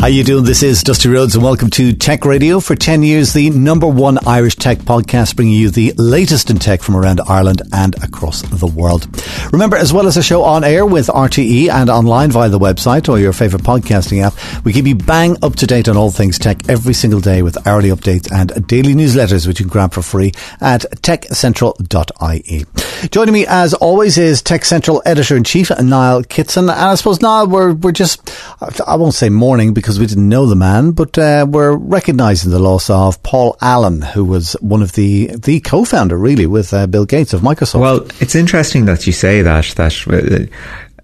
[0.00, 0.44] How you doing?
[0.44, 2.58] This is Dusty Rhodes and welcome to Tech Radio.
[2.58, 6.80] For 10 years, the number one Irish tech podcast bringing you the latest in tech
[6.80, 9.06] from around Ireland and across the world.
[9.52, 13.10] Remember, as well as a show on air with RTE and online via the website
[13.10, 16.38] or your favourite podcasting app, we keep you bang up to date on all things
[16.38, 20.00] tech every single day with hourly updates and daily newsletters which you can grab for
[20.00, 22.64] free at techcentral.ie.
[23.10, 26.70] Joining me as always is Tech Central Editor-in-Chief Niall Kitson.
[26.70, 28.30] And I suppose, Niall, we're, we're just,
[28.86, 32.58] I won't say mourning because we didn't know the man, but uh, we're recognising the
[32.58, 37.06] loss of Paul Allen, who was one of the, the co-founder, really, with uh, Bill
[37.06, 37.80] Gates of Microsoft.
[37.80, 40.50] Well, it's interesting that you say that, that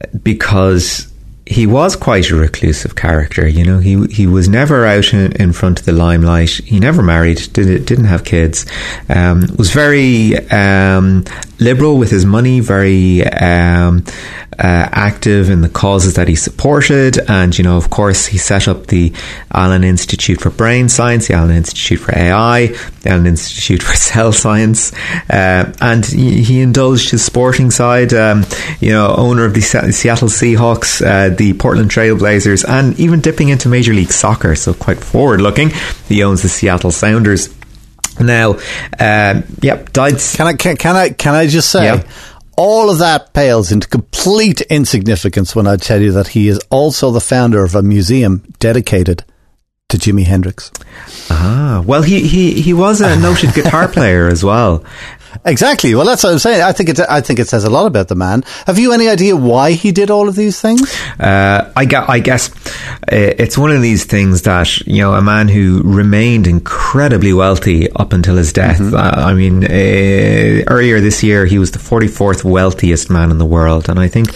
[0.05, 1.13] uh, because
[1.47, 3.47] he was quite a reclusive character.
[3.47, 6.51] You know, he he was never out in, in front of the limelight.
[6.51, 8.67] He never married, did, didn't have kids.
[9.09, 11.25] Um, was very um,
[11.61, 14.05] liberal with his money, very um,
[14.59, 18.67] uh, active in the causes that he supported, and you know, of course, he set
[18.67, 19.13] up the
[19.53, 22.69] Allen Institute for Brain Science, the Allen Institute for AI,
[23.03, 24.93] the Allen Institute for Cell Science,
[25.31, 28.15] uh, and he, he, indulged his sporting side.
[28.15, 28.45] Um,
[28.81, 31.05] you know, owner of the Seattle Seahawks.
[31.05, 35.71] Uh, the Portland Trailblazers, and even dipping into Major League Soccer, so quite forward looking.
[36.09, 37.55] He owns the Seattle Sounders.
[38.19, 38.59] Now,
[38.99, 40.19] um, yep, died.
[40.19, 41.85] Can I can, can I can I just say?
[41.85, 42.09] Yep.
[42.59, 47.11] All of that pales into complete insignificance when I tell you that he is also
[47.11, 49.25] the founder of a museum dedicated
[49.89, 50.73] to Jimi Hendrix.
[51.31, 54.85] Ah, well, he, he, he was a noted guitar player as well.
[55.45, 55.95] Exactly.
[55.95, 56.63] Well, that's what I'm saying.
[56.63, 57.01] I think it.
[57.01, 58.43] I think it says a lot about the man.
[58.67, 60.95] Have you any idea why he did all of these things?
[61.19, 65.23] Uh, I, gu- I guess uh, it's one of these things that you know a
[65.23, 68.79] man who remained incredibly wealthy up until his death.
[68.79, 68.95] Mm-hmm.
[68.95, 73.47] Uh, I mean, uh, earlier this year he was the 44th wealthiest man in the
[73.47, 74.29] world, and I think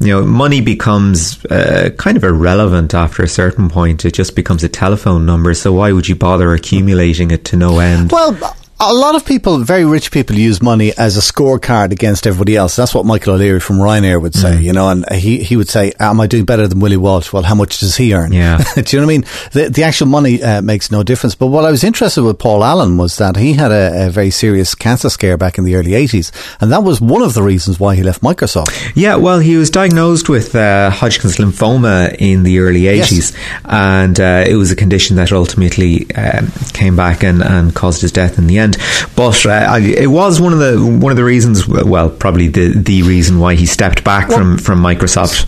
[0.00, 4.04] you know money becomes uh, kind of irrelevant after a certain point.
[4.04, 5.54] It just becomes a telephone number.
[5.54, 8.12] So why would you bother accumulating it to no end?
[8.12, 8.36] Well
[8.80, 12.76] a lot of people, very rich people, use money as a scorecard against everybody else.
[12.76, 14.62] That's what Michael O'Leary from Ryanair would say, mm.
[14.62, 17.32] you know, and he, he would say, Am I doing better than Willie Walsh?
[17.32, 18.32] Well, how much does he earn?
[18.32, 18.58] Yeah.
[18.74, 19.24] Do you know what I mean?
[19.52, 21.34] The, the actual money uh, makes no difference.
[21.34, 24.30] But what I was interested with Paul Allen was that he had a, a, very
[24.30, 26.30] serious cancer scare back in the early 80s.
[26.60, 28.92] And that was one of the reasons why he left Microsoft.
[28.94, 33.10] Yeah, well, he was diagnosed with uh, Hodgkin's lymphoma in the early 80s.
[33.10, 33.32] Yes.
[33.64, 38.12] And uh, it was a condition that ultimately um, came back and, and caused his
[38.12, 38.67] death in the end.
[39.16, 41.66] But uh, it was one of the one of the reasons.
[41.66, 45.46] Well, probably the the reason why he stepped back well, from from Microsoft.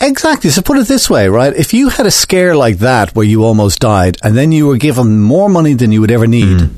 [0.00, 0.50] Exactly.
[0.50, 1.54] So put it this way, right?
[1.54, 4.76] If you had a scare like that where you almost died, and then you were
[4.76, 6.58] given more money than you would ever need.
[6.58, 6.70] Mm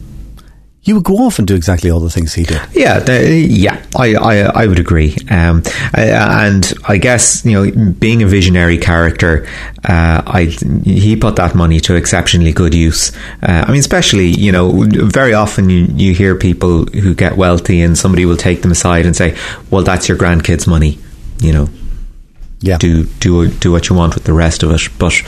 [0.85, 2.61] you would go off and do exactly all the things he did.
[2.73, 5.17] Yeah, the, yeah, I, I, I would agree.
[5.31, 5.63] Um,
[5.95, 9.47] and I guess you know, being a visionary character,
[9.85, 10.45] uh, I
[10.85, 13.15] he put that money to exceptionally good use.
[13.43, 17.81] Uh, I mean, especially you know, very often you, you hear people who get wealthy
[17.81, 19.37] and somebody will take them aside and say,
[19.71, 20.99] "Well, that's your grandkids' money,"
[21.41, 21.69] you know
[22.63, 22.79] yeah.
[22.79, 24.81] do do do what you want with the rest of it.
[24.99, 25.21] But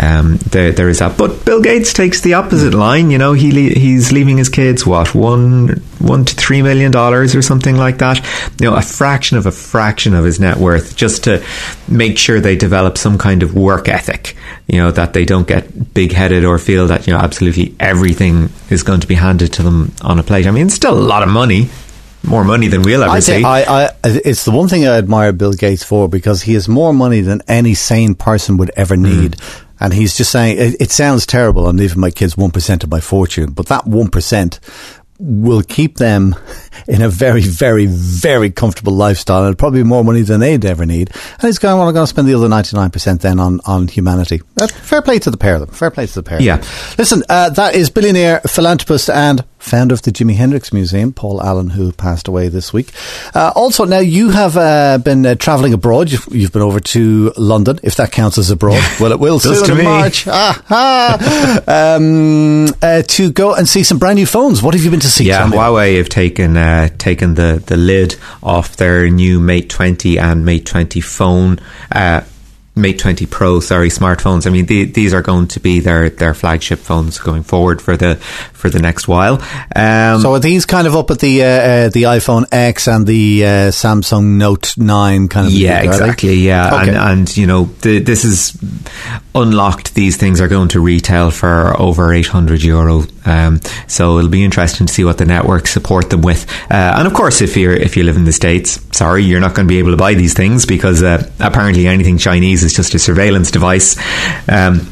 [0.00, 1.18] um, there there is that.
[1.18, 3.10] But Bill Gates takes the opposite line.
[3.10, 7.42] You know, he he's leaving his kids what one one to three million dollars or
[7.42, 8.24] something like that.
[8.58, 11.44] You know, a fraction of a fraction of his net worth, just to
[11.86, 14.36] make sure they develop some kind of work ethic.
[14.66, 18.48] You know, that they don't get big headed or feel that you know absolutely everything
[18.70, 20.46] is going to be handed to them on a plate.
[20.46, 21.68] I mean, it's still a lot of money
[22.22, 23.42] more money than we'll ever I see.
[23.42, 26.92] I, I, it's the one thing I admire Bill Gates for because he has more
[26.92, 29.02] money than any sane person would ever hmm.
[29.02, 29.32] need.
[29.32, 29.64] Mm.
[29.82, 31.66] And he's just saying, it, it sounds terrible.
[31.66, 34.60] I'm leaving my kids 1% of my fortune, but that 1%
[35.18, 36.34] will keep them
[36.88, 41.10] in a very, very, very comfortable lifestyle and probably more money than they'd ever need.
[41.34, 44.40] And he's going, well, I'm going to spend the other 99% then on, on humanity.
[44.60, 45.70] Uh, fair play to the pair of them.
[45.70, 46.40] Fair play to the pair.
[46.40, 46.56] Yeah.
[46.98, 51.70] Listen, uh, that is billionaire, philanthropist and founder of the Jimi Hendrix Museum, Paul Allen,
[51.70, 52.92] who passed away this week.
[53.34, 56.10] Uh, also, now you have uh, been uh, travelling abroad.
[56.10, 58.82] You've, you've, been over to London, if that counts as abroad.
[58.98, 60.26] well, it will soon in March.
[60.42, 61.96] Ah, ah.
[61.96, 64.62] um, uh, to go and see some brand new phones.
[64.62, 65.24] What have you been to see?
[65.24, 70.44] Yeah, Huawei have taken uh, taken the, the lid off their new Mate 20 and
[70.44, 71.60] Mate 20 phone.
[72.80, 74.46] Mate 20 Pro, sorry, smartphones.
[74.46, 77.96] I mean, the, these are going to be their, their flagship phones going forward for
[77.96, 78.16] the
[78.52, 79.34] for the next while.
[79.76, 83.06] Um, So are these kind of up at the uh, uh, the iPhone X and
[83.06, 85.52] the uh, Samsung Note Nine kind of?
[85.52, 86.34] yeah, league, exactly.
[86.34, 86.88] Yeah, Okay.
[86.90, 88.56] and and you know the, this is
[89.34, 89.94] unlocked.
[89.94, 93.04] These things are going to retail for over eight hundred euro.
[93.24, 96.50] Um, so it'll be interesting to see what the networks support them with.
[96.70, 99.54] Uh, and of course, if you're if you live in the states, sorry, you're not
[99.54, 102.94] going to be able to buy these things because uh, apparently anything Chinese is just
[102.94, 103.96] a surveillance device.
[104.48, 104.86] Um,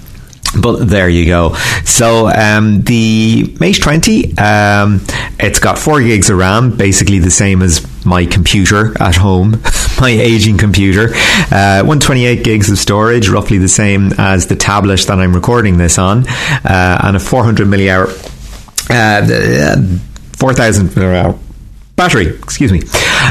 [0.61, 1.55] but there you go.
[1.85, 5.00] So um, the Mate 20, um,
[5.39, 9.62] it's got four gigs of RAM, basically the same as my computer at home,
[10.00, 11.09] my aging computer.
[11.50, 15.99] Uh, 128 gigs of storage, roughly the same as the tablet that I'm recording this
[15.99, 18.06] on, uh, and a 400 millihour,
[18.91, 21.39] uh, the, uh, 4,000 millihour
[21.97, 22.29] battery.
[22.29, 22.81] Excuse me.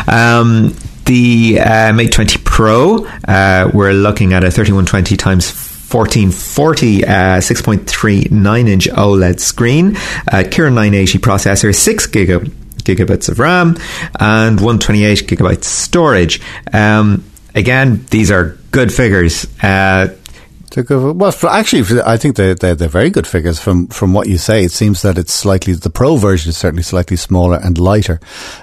[0.07, 0.75] Um,
[1.05, 8.67] the uh, Mate 20 Pro, uh, we're looking at a 3120 times 1440 uh, 6.39
[8.67, 12.39] inch OLED screen, uh, Kirin 980 processor, 6 giga,
[12.83, 13.77] gigabits of RAM,
[14.19, 16.41] and 128 gigabytes storage.
[16.73, 17.23] Um,
[17.55, 19.47] again, these are good figures.
[19.63, 20.15] Uh,
[20.71, 21.15] They're good.
[21.17, 24.37] Well, for, actually, I think they're, they're, they're very good figures from, from what you
[24.37, 24.63] say.
[24.63, 28.19] It seems that it's slightly, the Pro version is certainly slightly smaller and lighter,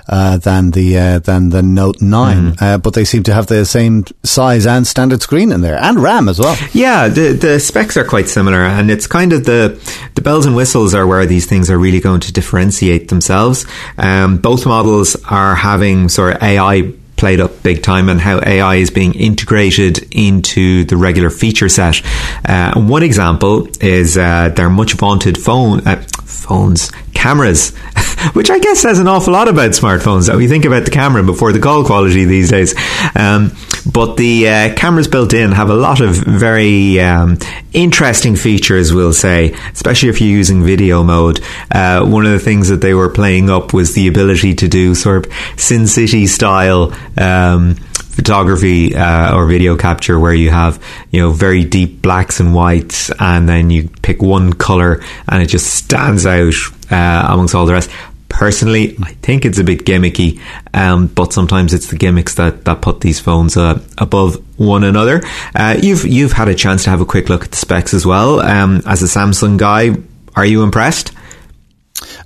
[0.09, 2.57] uh, than the, uh, than the Note 9.
[2.61, 5.99] Uh, but they seem to have the same size and standard screen in there and
[5.99, 6.57] RAM as well.
[6.73, 9.79] Yeah, the the specs are quite similar, and it's kind of the
[10.15, 13.67] the bells and whistles are where these things are really going to differentiate themselves.
[13.99, 18.77] Um, both models are having sort of AI played up big time and how AI
[18.77, 22.05] is being integrated into the regular feature set.
[22.49, 27.77] Uh, and one example is uh, their much vaunted phone uh, phones cameras,
[28.35, 30.27] which I guess says an awful lot about smartphones.
[30.27, 32.75] That we think about the camera before the call quality these days.
[33.17, 33.53] Um,
[33.87, 37.39] but the uh, cameras built in have a lot of very um,
[37.73, 41.41] interesting features, we'll say, especially if you're using video mode.
[41.71, 44.95] Uh, one of the things that they were playing up was the ability to do
[44.95, 46.95] sort of Sin City style.
[47.19, 47.77] Um,
[48.15, 53.11] photography uh, or video capture where you have you know very deep blacks and whites
[53.19, 56.55] and then you pick one color and it just stands out
[56.93, 57.91] uh, amongst all the rest
[58.35, 60.41] personally I think it's a bit gimmicky
[60.75, 65.23] um, but sometimes it's the gimmicks that, that put these phones uh, above one another
[65.55, 68.05] uh, you've you've had a chance to have a quick look at the specs as
[68.05, 69.91] well um, as a Samsung guy
[70.37, 71.13] are you impressed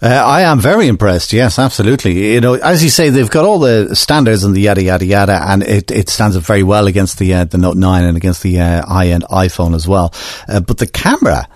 [0.01, 1.33] Uh, I am very impressed.
[1.33, 2.35] Yes, absolutely.
[2.35, 5.41] You know, as you say, they've got all the standards and the yada yada yada,
[5.51, 8.43] and it, it stands up very well against the uh, the Note Nine and against
[8.43, 10.15] the uh, high end iPhone as well.
[10.49, 11.47] Uh, but the camera.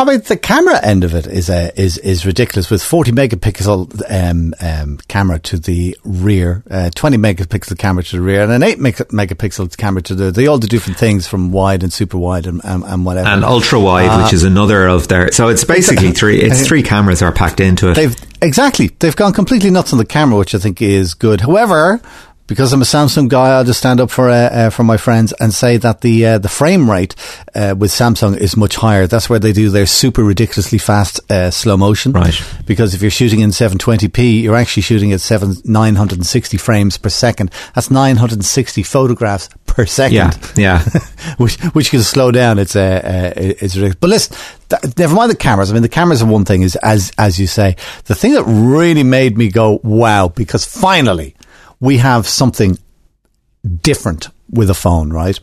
[0.00, 4.00] I mean, the camera end of it is uh, is is ridiculous with 40 megapixel
[4.30, 8.62] um, um, camera to the rear, uh, 20 megapixel camera to the rear, and an
[8.62, 10.30] 8 meg- megapixel camera to the.
[10.30, 13.28] They all do different things from wide and super wide and, and, and whatever.
[13.28, 17.20] and ultra wide which is another of their so it's basically three it's three cameras
[17.22, 20.58] are packed into it They've exactly they've gone completely nuts on the camera, which I
[20.58, 21.40] think is good.
[21.40, 22.00] However,
[22.48, 25.32] because I'm a Samsung guy, I'll just stand up for uh, uh, for my friends
[25.38, 27.14] and say that the uh, the frame rate
[27.54, 29.06] uh, with Samsung is much higher.
[29.06, 32.12] That's where they do their super ridiculously fast uh, slow motion.
[32.12, 32.34] Right.
[32.66, 37.52] Because if you're shooting in 720p, you're actually shooting at seven 960 frames per second.
[37.74, 40.82] That's 960 photographs per second yeah yeah
[41.36, 42.58] which which can slow down.
[42.58, 43.96] It's uh, uh, it's ridiculous.
[44.00, 44.36] But listen,
[44.96, 45.70] never mind the cameras.
[45.70, 46.62] I mean, the cameras are one thing.
[46.62, 51.34] Is as as you say, the thing that really made me go wow because finally
[51.80, 52.78] we have something
[53.82, 55.38] different with a phone, right?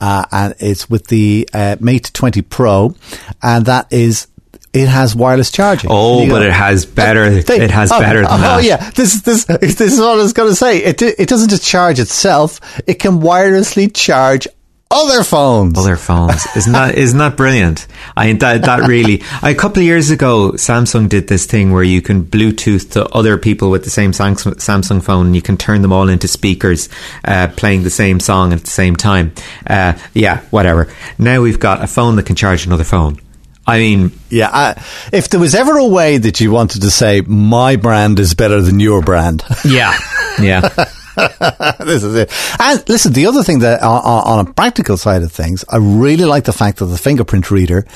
[0.00, 2.94] Uh, and it's with the uh, Mate 20 Pro,
[3.42, 4.28] and that is.
[4.72, 5.88] It has wireless charging.
[5.90, 8.64] Oh, but go- it has better- They- it has oh, better than oh, that.
[8.64, 10.84] yeah, this this this is what I was going to say.
[10.84, 14.46] It it doesn't just charge itself; it can wirelessly charge
[14.90, 15.76] other phones.
[15.76, 16.46] other phones.
[16.56, 17.86] Isn't that isn't that brilliant?
[18.16, 22.00] I that that really a couple of years ago Samsung did this thing where you
[22.00, 25.82] can Bluetooth to other people with the same Samsung, Samsung phone and you can turn
[25.82, 26.88] them all into speakers
[27.24, 29.32] uh, playing the same song at the same time.
[29.66, 30.88] Uh, yeah whatever.
[31.18, 33.18] Now we've got a phone that can charge another phone.
[33.66, 37.22] I mean Yeah, I, if there was ever a way that you wanted to say
[37.22, 39.98] my brand is better than your brand, yeah.
[40.40, 40.86] Yeah
[41.80, 42.32] this is it.
[42.60, 46.24] And listen, the other thing that on, on a practical side of things, I really
[46.24, 47.86] like the fact that the fingerprint reader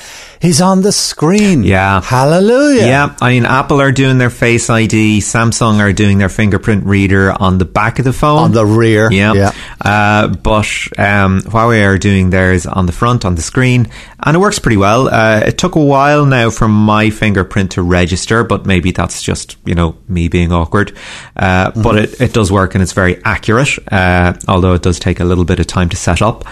[0.41, 1.63] is on the screen.
[1.63, 2.01] Yeah.
[2.01, 2.85] hallelujah.
[2.85, 7.31] Yeah, I mean, Apple are doing their Face ID, Samsung are doing their fingerprint reader
[7.39, 8.39] on the back of the phone.
[8.39, 9.33] On the rear, Yeah.
[9.33, 9.51] yeah.
[9.79, 10.65] Uh, but
[10.97, 13.89] um, Huawei are doing theirs on the front, on the screen,
[14.23, 15.07] and it works pretty well.
[15.07, 19.57] Uh, it took a while now for my fingerprint to register, but maybe that's just,
[19.65, 20.95] you know, me being awkward.
[21.35, 21.81] Uh, Mm-hmm.
[21.83, 25.23] But it, it does work and it's very accurate, uh, although it does take a
[25.25, 26.43] little bit of time to set up.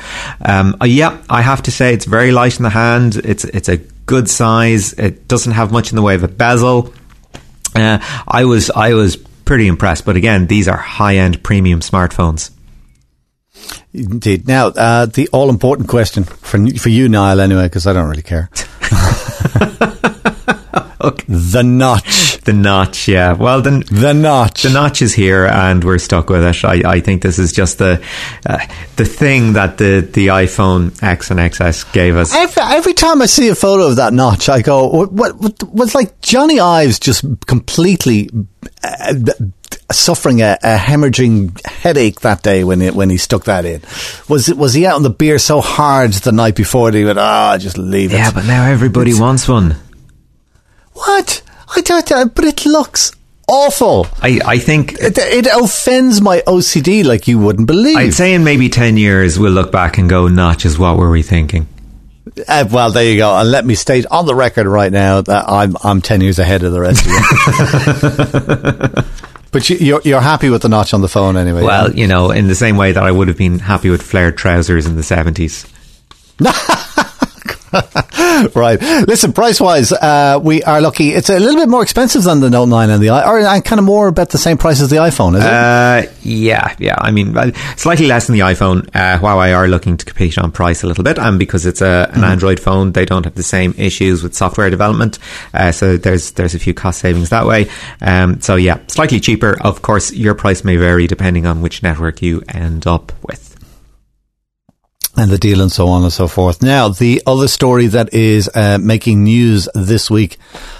[0.41, 3.15] Um, uh, yeah, I have to say it's very light in the hand.
[3.17, 4.93] It's it's a good size.
[4.93, 6.93] It doesn't have much in the way of a bezel.
[7.75, 12.51] Uh, I was I was pretty impressed, but again, these are high end premium smartphones.
[13.93, 14.47] Indeed.
[14.47, 18.21] Now, uh, the all important question for for you, Niall, anyway, because I don't really
[18.21, 18.49] care.
[21.01, 21.23] okay.
[21.29, 22.41] The notch.
[22.41, 23.33] The notch, yeah.
[23.33, 24.63] Well, then the notch.
[24.63, 26.65] The notch is here, and we're stuck with it.
[26.65, 28.03] I, I think this is just the
[28.45, 32.33] uh, the thing that the, the iPhone X and XS gave us.
[32.33, 35.11] Every, every time I see a photo of that notch, I go, "What?
[35.11, 35.35] What?
[35.35, 38.29] what was like Johnny Ives just completely."
[38.83, 39.13] Uh,
[39.91, 43.81] suffering a, a, hemorrhaging headache that day when he, when he stuck that in.
[44.27, 47.05] Was it was he out on the beer so hard the night before that he
[47.05, 48.17] went, ah, oh, just leave it.
[48.17, 49.75] Yeah, but now everybody it's, wants one.
[50.93, 51.41] What?
[51.75, 52.33] I don't.
[52.33, 53.11] But it looks
[53.47, 54.07] awful.
[54.21, 57.97] I, I think it, it, offends my OCD like you wouldn't believe.
[57.97, 61.23] I'd say in maybe ten years we'll look back and go, "Notches, what were we
[61.23, 61.67] thinking?"
[62.47, 63.35] Uh, well, there you go.
[63.35, 66.63] And let me state on the record right now that I'm I'm ten years ahead
[66.63, 67.11] of the rest of
[69.03, 69.25] you.
[69.51, 71.63] But you're you're happy with the notch on the phone anyway.
[71.63, 74.37] Well, you know, in the same way that I would have been happy with flared
[74.37, 75.65] trousers in the seventies.
[78.55, 78.81] right.
[78.81, 81.09] Listen, price wise, uh, we are lucky.
[81.09, 83.61] It's a little bit more expensive than the Note 9 and the i, or uh,
[83.61, 85.49] kind of more about the same price as the iPhone, is it?
[85.49, 86.95] Uh, yeah, yeah.
[86.97, 87.35] I mean,
[87.75, 88.87] slightly less than the iPhone.
[88.93, 92.07] Uh, Huawei are looking to compete on price a little bit, and because it's a,
[92.09, 92.23] an mm-hmm.
[92.23, 95.19] Android phone, they don't have the same issues with software development.
[95.53, 97.69] Uh, so there's there's a few cost savings that way.
[98.01, 99.57] Um, so yeah, slightly cheaper.
[99.61, 103.48] Of course, your price may vary depending on which network you end up with
[105.19, 106.61] and the deal and so on and so forth.
[106.61, 110.37] Now, the other story that is uh, making news this week.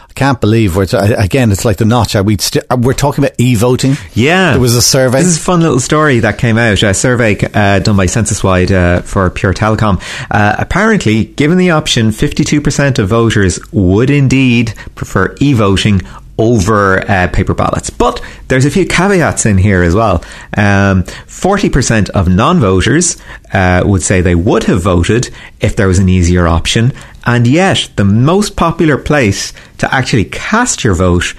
[0.10, 1.52] I can't believe we're t- again.
[1.52, 2.16] It's like the notch.
[2.16, 3.96] Are we st- we're talking about e-voting.
[4.14, 5.20] Yeah, there was a survey.
[5.20, 6.82] This is a fun little story that came out.
[6.84, 10.02] A survey uh, done by Censuswide uh, for Pure Telecom.
[10.32, 16.02] Uh, apparently, given the option, fifty-two percent of voters would indeed prefer e-voting
[16.40, 17.90] over uh, paper ballots.
[17.90, 20.24] But there's a few caveats in here as well.
[20.58, 23.18] Um, 40% of non voters
[23.54, 25.30] uh, would say they would have voted
[25.60, 26.94] if there was an easier option.
[27.26, 31.36] And yet, the most popular place to actually cast your vote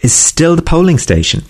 [0.00, 1.44] is still the polling station.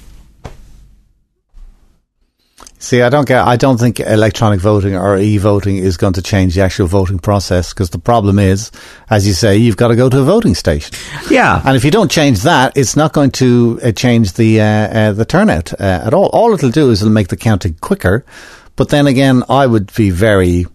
[2.81, 3.45] See, I don't get.
[3.47, 7.73] I don't think electronic voting or e-voting is going to change the actual voting process
[7.73, 8.71] because the problem is,
[9.11, 10.95] as you say, you've got to go to a voting station.
[11.29, 14.65] Yeah, and if you don't change that, it's not going to uh, change the uh,
[14.65, 16.27] uh, the turnout uh, at all.
[16.27, 18.25] All it'll do is it'll make the counting quicker.
[18.77, 20.67] But then again, I would be very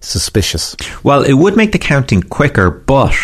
[0.00, 0.76] suspicious.
[1.02, 3.14] Well, it would make the counting quicker, but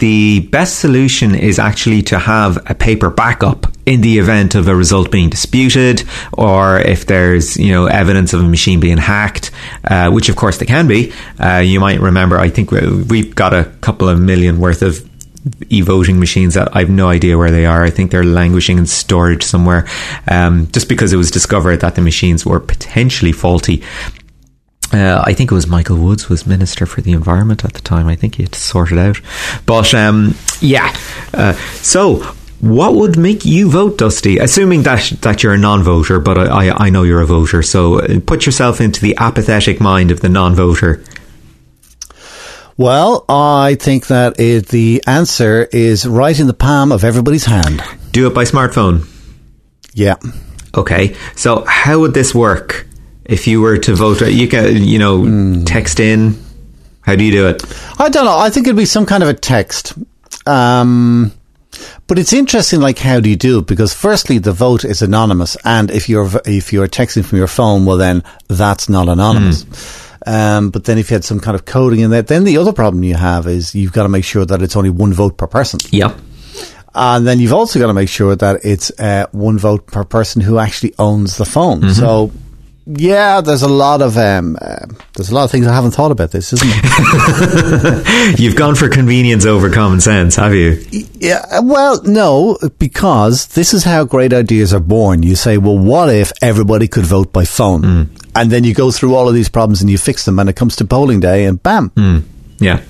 [0.00, 4.74] the best solution is actually to have a paper backup in the event of a
[4.74, 6.02] result being disputed
[6.32, 9.50] or if there's you know evidence of a machine being hacked
[9.84, 13.54] uh, which of course they can be uh, you might remember I think we've got
[13.54, 15.08] a couple of million worth of
[15.70, 17.82] e-voting machines that I've no idea where they are.
[17.82, 19.86] I think they're languishing in storage somewhere,
[20.28, 23.82] um, just because it was discovered that the machines were potentially faulty.
[24.92, 28.08] Uh, I think it was Michael Woods was Minister for the Environment at the time.
[28.08, 29.20] I think he had to sort it out.
[29.64, 30.96] But um, yeah,
[31.32, 32.16] uh, so
[32.60, 34.38] what would make you vote, Dusty?
[34.38, 37.62] Assuming that that you're a non-voter, but I, I know you're a voter.
[37.62, 41.02] So uh, put yourself into the apathetic mind of the non-voter.
[42.76, 47.82] Well, I think that it, the answer is right in the palm of everybody's hand.
[48.10, 49.06] Do it by smartphone.
[49.92, 50.16] Yeah.
[50.74, 51.14] Okay.
[51.36, 52.86] So how would this work?
[53.30, 55.64] If you were to vote, you can, you know, mm.
[55.64, 56.36] text in.
[57.02, 57.62] How do you do it?
[57.98, 58.36] I don't know.
[58.36, 59.94] I think it'd be some kind of a text.
[60.46, 61.32] Um,
[62.06, 63.66] but it's interesting, like how do you do it?
[63.66, 67.86] Because firstly, the vote is anonymous, and if you're if you're texting from your phone,
[67.86, 69.64] well, then that's not anonymous.
[69.64, 70.06] Mm.
[70.26, 72.72] Um, but then if you had some kind of coding in there, then the other
[72.72, 75.46] problem you have is you've got to make sure that it's only one vote per
[75.46, 75.78] person.
[75.90, 76.18] Yep.
[76.94, 80.42] And then you've also got to make sure that it's uh, one vote per person
[80.42, 81.80] who actually owns the phone.
[81.80, 81.92] Mm-hmm.
[81.92, 82.32] So
[82.96, 86.10] yeah, there's a lot of um, uh, there's a lot of things I haven't thought
[86.10, 88.38] about this, isn't it?
[88.40, 90.84] You've gone for convenience over common sense, have you?
[90.90, 91.60] Yeah.
[91.60, 95.22] Well, no, because this is how great ideas are born.
[95.22, 97.82] You say, well, what if everybody could vote by phone?
[97.82, 98.08] Mm.
[98.34, 100.56] And then you go through all of these problems and you fix them, and it
[100.56, 101.90] comes to polling day, and bam.
[101.90, 102.22] Mm.
[102.58, 102.82] Yeah.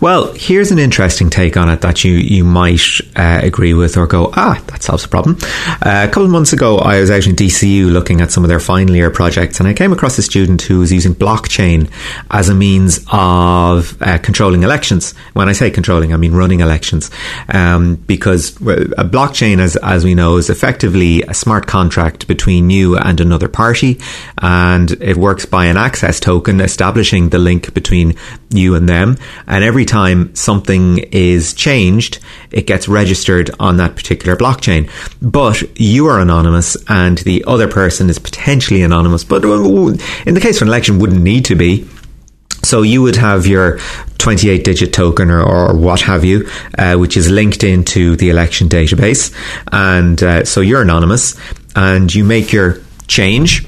[0.00, 2.80] Well, here's an interesting take on it that you you might
[3.16, 5.38] uh, agree with or go, ah, that solves the problem.
[5.82, 8.48] Uh, a couple of months ago, I was out in DCU looking at some of
[8.48, 11.90] their final year projects, and I came across a student who was using blockchain
[12.30, 15.12] as a means of uh, controlling elections.
[15.32, 17.10] When I say controlling, I mean running elections,
[17.48, 22.96] um, because a blockchain, as as we know, is effectively a smart contract between you
[22.96, 24.00] and another party,
[24.38, 28.14] and it works by an access token establishing the link between
[28.50, 29.16] you and them.
[29.56, 32.18] And every time something is changed,
[32.50, 34.90] it gets registered on that particular blockchain.
[35.22, 39.24] But you are anonymous and the other person is potentially anonymous.
[39.24, 41.88] But in the case of an election, wouldn't need to be.
[42.64, 43.78] So you would have your
[44.18, 48.68] 28 digit token or, or what have you, uh, which is linked into the election
[48.68, 49.34] database.
[49.72, 51.34] And uh, so you're anonymous
[51.74, 53.66] and you make your change.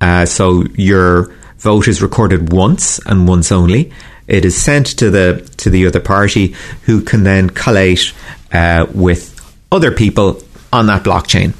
[0.00, 3.90] Uh, so your vote is recorded once and once only.
[4.26, 8.12] It is sent to the to the other party, who can then collate
[8.52, 9.30] uh, with
[9.70, 11.54] other people on that blockchain.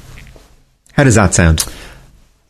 [0.93, 1.65] How does that sound?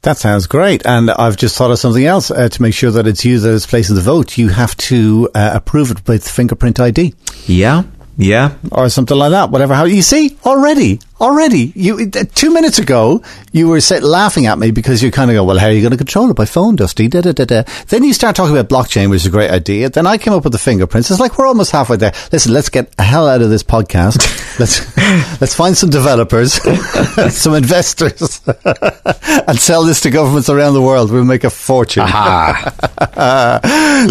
[0.03, 0.85] That sounds great.
[0.85, 3.65] And I've just thought of something else uh, to make sure that it's used as
[3.65, 4.37] place of the vote.
[4.37, 7.15] You have to uh, approve it with fingerprint ID.
[7.47, 7.83] Yeah.
[8.15, 8.53] Yeah.
[8.71, 9.49] Or something like that.
[9.49, 9.73] Whatever.
[9.73, 11.71] How you see already, already.
[11.75, 15.43] You two minutes ago you were sit, laughing at me because you kind of go,
[15.43, 17.07] well, how are you going to control it by phone, Dusty?
[17.07, 17.63] Da, da, da, da.
[17.87, 19.89] Then you start talking about blockchain, which is a great idea.
[19.89, 21.09] Then I came up with the fingerprints.
[21.09, 22.13] It's like we're almost halfway there.
[22.31, 24.19] Listen, let's get a hell out of this podcast.
[24.59, 24.97] let's
[25.39, 26.53] let's find some developers,
[27.33, 31.11] some investors, and sell this to governments around the world.
[31.11, 32.03] We'll make a fortune.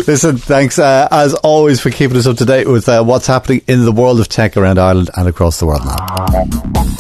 [0.07, 3.63] Listen, thanks uh, as always for keeping us up to date with uh, what's happening
[3.69, 6.94] in the world of tech around Ireland and across the world now.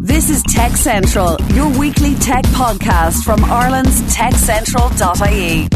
[0.00, 5.68] This is Tech Central, your weekly tech podcast from Ireland's techcentral.ie.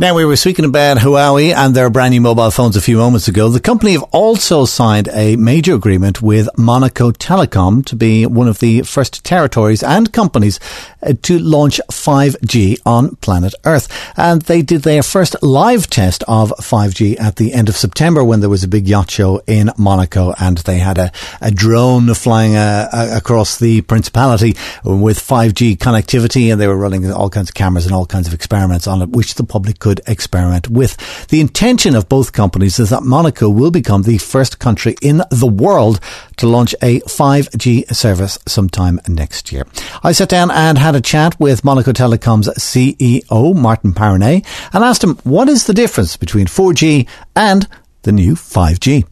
[0.00, 3.28] Now, we were speaking about Huawei and their brand new mobile phones a few moments
[3.28, 3.48] ago.
[3.48, 8.60] The company have also signed a major agreement with Monaco Telecom to be one of
[8.60, 10.60] the first territories and companies
[11.02, 13.88] uh, to launch 5G on planet Earth.
[14.16, 18.40] And they did their first live test of 5G at the end of September when
[18.40, 22.56] there was a big yacht show in Monaco and they had a, a drone flying
[22.56, 24.50] uh, across the principality
[24.84, 28.34] with 5G connectivity and they were running all kinds of cameras and all kinds of
[28.34, 30.96] experiments on it, which the public could experiment with.
[31.28, 35.46] The intention of both companies is that Monaco will become the first country in the
[35.46, 36.00] world
[36.36, 39.66] to launch a 5G service sometime next year.
[40.02, 45.04] I sat down and had a chat with Monaco Telecom's CEO, Martin Péronnet, and asked
[45.04, 47.66] him what is the difference between 4G and
[48.02, 49.04] the new 5G.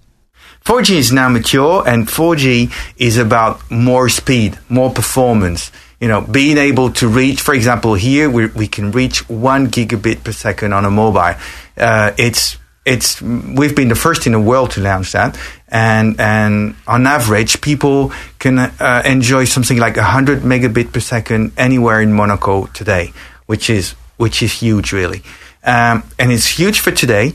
[0.69, 5.73] 4G is now mature and 4G is about more speed, more performance.
[5.99, 10.25] You know, being able to reach, for example, here we, we can reach one gigabit
[10.25, 11.37] per second on a mobile.
[11.75, 16.77] Uh, it's it's we've been the first in the world to launch that, and and
[16.87, 22.67] on average, people can uh, enjoy something like 100 megabit per second anywhere in Monaco
[22.67, 23.15] today,
[23.47, 25.23] which is which is huge, really,
[25.65, 27.33] um, and it's huge for today.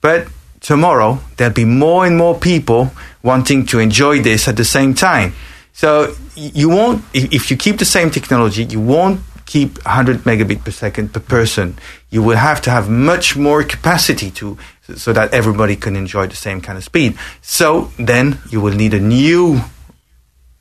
[0.00, 0.28] But
[0.66, 2.90] tomorrow there'll be more and more people
[3.22, 5.32] wanting to enjoy this at the same time.
[5.72, 10.72] So you won't if you keep the same technology, you won't keep 100 megabit per
[10.72, 11.78] second per person.
[12.10, 14.58] You will have to have much more capacity to
[14.96, 17.16] so that everybody can enjoy the same kind of speed.
[17.42, 19.60] So then you will need a new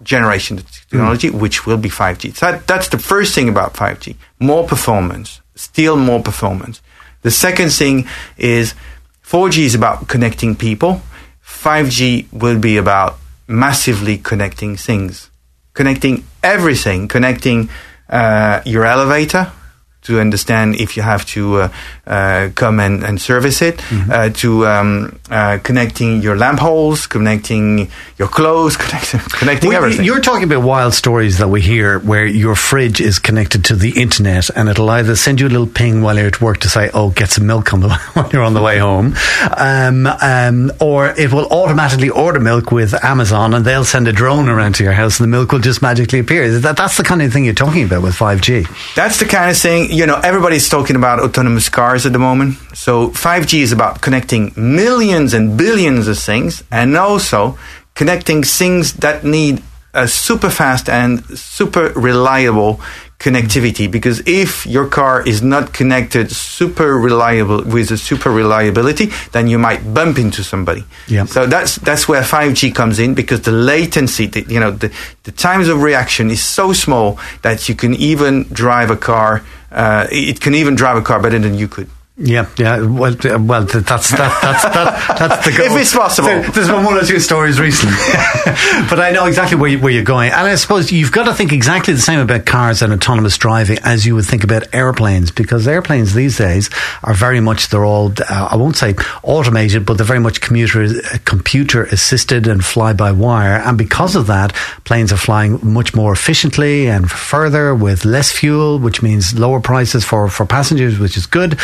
[0.04, 1.40] generation of technology, mm.
[1.40, 2.36] which will be 5G.
[2.36, 4.16] So that, that's the first thing about 5G.
[4.40, 6.82] More performance, still more performance.
[7.24, 8.76] The second thing is
[9.36, 11.02] 4G is about connecting people.
[11.46, 13.18] 5G will be about
[13.50, 15.30] massively connecting things,
[15.74, 17.68] connecting everything, connecting
[18.08, 19.52] uh, your elevator,
[20.06, 21.70] to understand if you have to uh,
[22.06, 24.12] uh, come and, and, service it, mm-hmm.
[24.12, 30.06] uh, to um, uh, connecting your lamp holes, connecting your clothes, connecting, connecting well, everything.
[30.06, 34.00] You're talking about wild stories that we hear where your fridge is connected to the
[34.00, 36.92] internet and it'll either send you a little ping while you're at work to say,
[36.94, 39.16] oh, get some milk on the, when you're on the way home,
[39.58, 44.50] um, um, or it will automatically order milk with Amazon and they'll send a drone
[44.50, 46.60] around to your house and the milk will just magically appear.
[46.60, 48.94] That, that's the kind of thing you're talking about with 5G.
[48.94, 52.58] That's the kind of thing you know, everybody's talking about autonomous cars at the moment.
[52.74, 57.58] So 5G is about connecting millions and billions of things and also
[57.94, 62.82] connecting things that need a super fast and super reliable
[63.18, 69.48] connectivity because if your car is not connected super reliable with a super reliability then
[69.48, 71.26] you might bump into somebody yep.
[71.30, 75.32] so that's that's where 5g comes in because the latency the, you know the, the
[75.32, 80.40] times of reaction is so small that you can even drive a car uh, it
[80.40, 82.78] can even drive a car better than you could Yeah, yeah.
[82.80, 85.76] Well, well, th- that's that, that's that, that's the goal.
[85.76, 86.30] If it's possible.
[86.30, 87.94] There- There's been one or two stories recently,
[88.90, 91.34] but I know exactly where, you, where you're going, and I suppose you've got to
[91.34, 95.30] think exactly the same about cars and autonomous driving as you would think about airplanes,
[95.32, 96.70] because airplanes these days
[97.04, 100.88] are very much they're all uh, I won't say automated, but they're very much computer
[101.26, 104.54] computer assisted and fly by wire, and because of that,
[104.86, 110.06] planes are flying much more efficiently and further with less fuel, which means lower prices
[110.06, 111.60] for for passengers, which is good.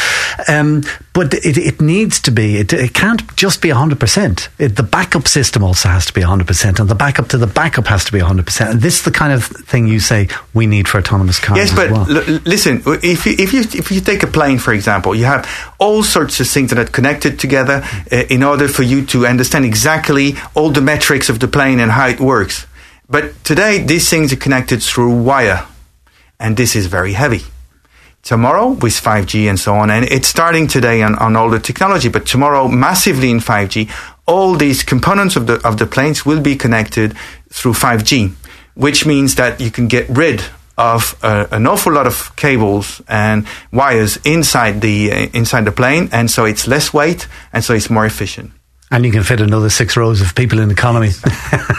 [0.47, 4.47] Um, but it, it needs to be, it, it can't just be 100%.
[4.57, 7.87] It, the backup system also has to be 100%, and the backup to the backup
[7.87, 8.71] has to be 100%.
[8.71, 11.57] And this is the kind of thing you say we need for autonomous cars.
[11.57, 12.09] Yes, but well.
[12.09, 15.47] l- listen, if you, if you if you take a plane, for example, you have
[15.79, 19.65] all sorts of things that are connected together uh, in order for you to understand
[19.65, 22.67] exactly all the metrics of the plane and how it works.
[23.09, 25.65] But today, these things are connected through wire,
[26.39, 27.41] and this is very heavy.
[28.23, 32.27] Tomorrow with 5G and so on, and it's starting today on, on the technology, but
[32.27, 33.89] tomorrow massively in 5G,
[34.27, 37.15] all these components of the of the planes will be connected
[37.49, 38.33] through 5G,
[38.75, 40.43] which means that you can get rid
[40.77, 46.07] of uh, an awful lot of cables and wires inside the uh, inside the plane,
[46.11, 48.51] and so it's less weight, and so it's more efficient.
[48.91, 51.11] And you can fit another six rows of people in economy.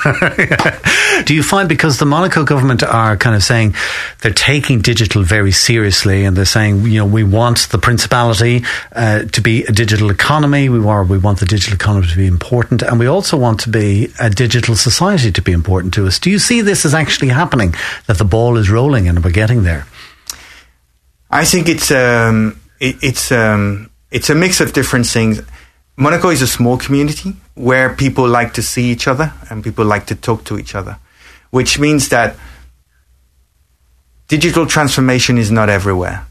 [1.25, 3.75] Do you find because the Monaco government are kind of saying
[4.21, 9.25] they're taking digital very seriously and they're saying, you know, we want the principality uh,
[9.25, 12.83] to be a digital economy, we want, we want the digital economy to be important,
[12.83, 16.19] and we also want to be a digital society to be important to us.
[16.19, 17.75] Do you see this as actually happening,
[18.07, 19.87] that the ball is rolling and we're getting there?
[21.31, 25.41] I think it's um, it, it's um, it's a mix of different things.
[25.97, 30.07] Monaco is a small community where people like to see each other and people like
[30.07, 30.99] to talk to each other,
[31.51, 32.37] which means that
[34.29, 36.27] digital transformation is not everywhere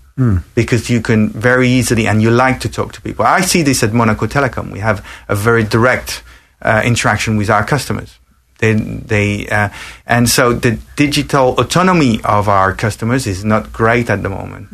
[0.55, 3.25] because you can very easily and you like to talk to people.
[3.25, 4.71] I see this at Monaco Telecom.
[4.71, 6.21] We have a very direct
[6.61, 8.17] uh, interaction with our customers.
[8.59, 9.69] They, they, uh,
[10.05, 14.67] and so the digital autonomy of our customers is not great at the moment.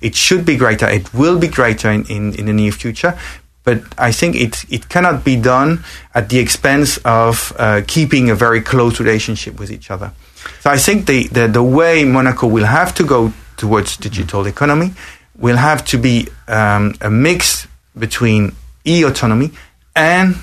[0.00, 0.88] It should be greater.
[0.88, 3.18] It will be greater in, in, in the near future.
[3.64, 8.34] But I think it, it cannot be done at the expense of uh, keeping a
[8.34, 10.12] very close relationship with each other.
[10.60, 14.92] So I think the, the, the way Monaco will have to go towards digital economy
[15.36, 19.50] will have to be um, a mix between e-autonomy
[19.94, 20.36] and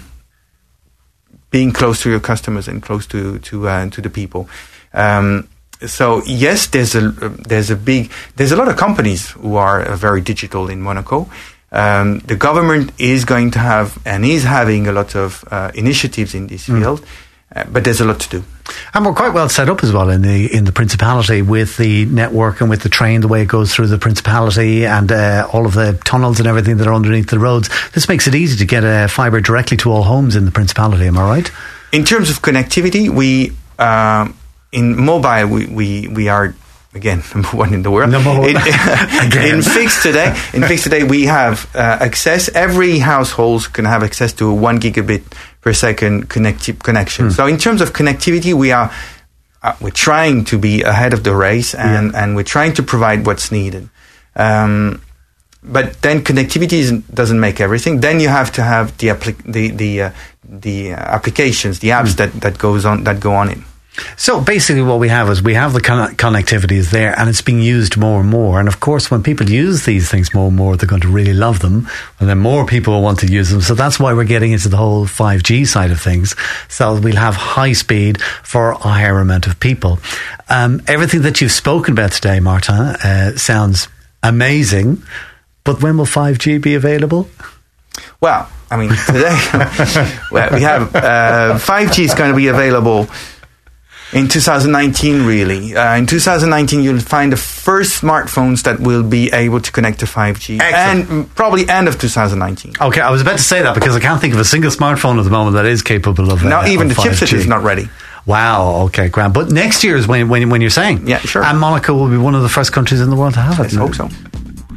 [1.51, 4.47] being close to your customers and close to to uh, to the people.
[4.93, 5.49] Um,
[5.85, 9.95] so yes, there's a there's a big there's a lot of companies who are uh,
[9.95, 11.29] very digital in Monaco.
[11.71, 16.33] Um, the government is going to have and is having a lot of uh, initiatives
[16.33, 17.05] in this field,
[17.55, 18.43] uh, but there's a lot to do.
[18.93, 22.05] And we're quite well set up as well in the in the principality with the
[22.05, 25.65] network and with the train, the way it goes through the principality, and uh, all
[25.65, 27.69] of the tunnels and everything that are underneath the roads.
[27.91, 31.05] This makes it easy to get uh, fibre directly to all homes in the principality.
[31.05, 31.51] Am I right?
[31.91, 34.35] In terms of connectivity, we um,
[34.71, 36.55] in mobile we, we, we are
[36.93, 38.11] again number one in the world.
[38.11, 38.49] Number one.
[38.49, 42.49] In, in fixed today, in fixed today we have uh, access.
[42.49, 45.23] Every household can have access to a one gigabit
[45.61, 47.31] per second connecti- connection.
[47.31, 48.91] So in terms of connectivity, we are
[49.61, 53.25] uh, we're trying to be ahead of the race, and, and we're trying to provide
[53.25, 53.89] what's needed.
[54.35, 55.01] Um,
[55.61, 57.99] but then connectivity isn't, doesn't make everything.
[57.99, 60.11] Then you have to have the applic- the the uh,
[60.47, 63.57] the uh, applications, the apps that, that goes on that go on it.
[64.17, 67.41] So basically, what we have is we have the conne- connectivity is there, and it's
[67.41, 68.59] being used more and more.
[68.59, 71.33] And of course, when people use these things more and more, they're going to really
[71.33, 71.87] love them,
[72.19, 73.61] and then more people will want to use them.
[73.61, 76.35] So that's why we're getting into the whole five G side of things.
[76.67, 79.99] So we'll have high speed for a higher amount of people.
[80.49, 83.87] Um, everything that you've spoken about today, Martin, uh, sounds
[84.23, 85.03] amazing.
[85.63, 87.29] But when will five G be available?
[88.21, 89.35] Well, I mean, today
[90.31, 93.07] well, we have uh, 5G is going to be available
[94.13, 95.25] in 2019.
[95.25, 99.99] Really, uh, in 2019, you'll find the first smartphones that will be able to connect
[99.99, 101.09] to 5G, Excellent.
[101.09, 102.73] and probably end of 2019.
[102.81, 105.17] Okay, I was about to say that because I can't think of a single smartphone
[105.19, 106.43] at the moment that is capable of.
[106.43, 107.33] Not uh, even of the chipset 5G.
[107.33, 107.89] is not ready.
[108.25, 108.83] Wow.
[108.87, 109.33] Okay, grand.
[109.33, 111.07] But next year is when, when when you're saying.
[111.07, 111.43] Yeah, sure.
[111.43, 113.73] And Monaco will be one of the first countries in the world to have it.
[113.73, 114.09] Let's hope so.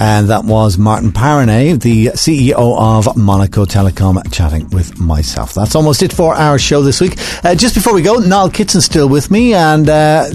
[0.04, 5.54] And that was Martin Péronnet, the CEO of Monaco Telecom, chatting with myself.
[5.54, 7.14] That's almost it for our show this week.
[7.44, 10.28] Uh, just before we go, Niall Kitson still with me, and uh,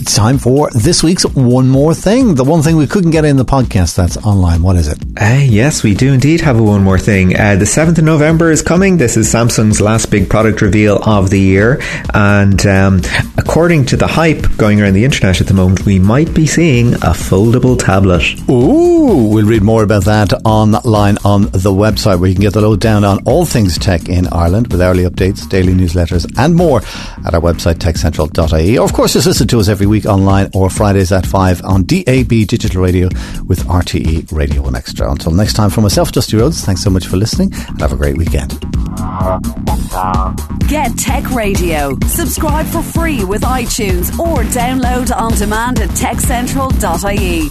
[0.00, 2.34] it's time for this week's One More Thing.
[2.34, 4.62] The one thing we couldn't get in the podcast that's online.
[4.62, 4.98] What is it?
[5.20, 7.38] Uh, yes, we do indeed have a one more thing.
[7.38, 8.96] Uh, the 7th of November is coming.
[8.96, 11.82] This is Samsung's last big product reveal of the year.
[12.14, 13.02] And um,
[13.36, 16.94] according to the hype going around the internet at the moment, we might be seeing
[16.94, 18.22] a foldable tablet.
[18.48, 22.62] Ooh, we'll read more about that online on the website where you can get the
[22.62, 26.78] lowdown on all things tech in Ireland with hourly updates, daily newsletters, and more
[27.26, 28.78] at our website, techcentral.ie.
[28.78, 31.82] Or, of course, just listen to us every week online or Fridays at 5 on
[31.82, 33.08] DAB Digital Radio
[33.46, 35.10] with RTE Radio 1 Extra.
[35.10, 37.96] Until next time, from myself, Dusty Rhodes, thanks so much for listening and have a
[37.96, 38.52] great weekend.
[40.68, 41.98] Get Tech Radio.
[42.06, 47.50] Subscribe for free with iTunes or download on demand at techcentral.ie.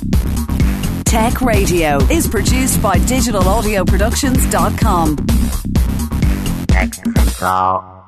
[1.03, 5.15] Tech Radio is produced by digitalaudioproductions.com.
[6.67, 7.98] Tech Central.